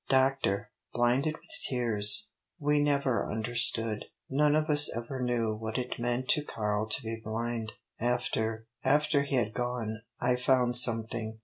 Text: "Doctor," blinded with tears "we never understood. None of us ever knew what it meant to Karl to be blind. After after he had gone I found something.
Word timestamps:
"Doctor," 0.09 0.71
blinded 0.93 1.35
with 1.35 1.51
tears 1.69 2.31
"we 2.57 2.79
never 2.79 3.31
understood. 3.31 4.05
None 4.31 4.55
of 4.55 4.67
us 4.67 4.89
ever 4.97 5.21
knew 5.21 5.53
what 5.53 5.77
it 5.77 5.99
meant 5.99 6.27
to 6.29 6.43
Karl 6.43 6.87
to 6.87 7.03
be 7.03 7.21
blind. 7.23 7.73
After 7.99 8.65
after 8.83 9.21
he 9.21 9.35
had 9.35 9.53
gone 9.53 10.01
I 10.19 10.37
found 10.37 10.75
something. 10.75 11.37